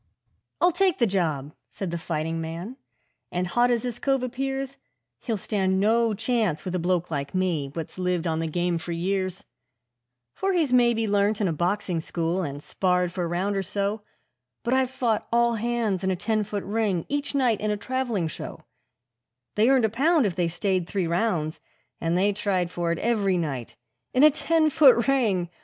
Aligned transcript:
'I'll 0.59 0.71
take 0.71 0.97
the 0.97 1.05
job,' 1.05 1.53
said 1.69 1.91
the 1.91 1.97
fighting 1.99 2.41
man; 2.41 2.75
'and 3.31 3.45
hot 3.45 3.69
as 3.69 3.83
this 3.83 3.99
cove 3.99 4.23
appears, 4.23 4.77
He'll 5.19 5.37
stand 5.37 5.79
no 5.79 6.15
chance 6.15 6.65
with 6.65 6.73
a 6.73 6.79
bloke 6.79 7.11
like 7.11 7.35
me, 7.35 7.69
what's 7.75 7.99
lived 7.99 8.25
on 8.25 8.39
the 8.39 8.47
game 8.47 8.79
for 8.79 8.93
years; 8.93 9.45
For 10.33 10.53
he's 10.53 10.73
maybe 10.73 11.07
learnt 11.07 11.39
in 11.39 11.47
a 11.47 11.53
boxing 11.53 11.99
school, 11.99 12.41
and 12.41 12.63
sparred 12.63 13.11
for 13.11 13.25
a 13.25 13.27
round 13.27 13.55
or 13.55 13.61
so, 13.61 14.01
But 14.63 14.73
I've 14.73 14.89
fought 14.89 15.27
all 15.31 15.53
hands 15.53 16.03
in 16.03 16.09
a 16.09 16.15
ten 16.15 16.43
foot 16.43 16.63
ring 16.63 17.05
each 17.07 17.35
night 17.35 17.61
in 17.61 17.69
a 17.69 17.77
travelling 17.77 18.27
show; 18.27 18.61
They 19.53 19.69
earned 19.69 19.85
a 19.85 19.89
pound 19.89 20.25
if 20.25 20.35
they 20.35 20.47
stayed 20.47 20.87
three 20.87 21.05
rounds, 21.05 21.59
and 21.99 22.17
they 22.17 22.33
tried 22.33 22.71
for 22.71 22.91
it 22.91 22.97
every 22.97 23.37
night 23.37 23.75
In 24.15 24.23
a 24.23 24.31
ten 24.31 24.71
foot 24.71 25.07
ring! 25.07 25.51